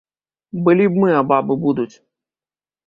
Былі 0.67 0.85
б 0.93 1.03
мы, 1.03 1.09
а 1.19 1.21
бабы 1.33 1.59
будуць! 1.67 1.91